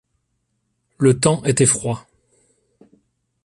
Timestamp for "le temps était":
0.97-1.67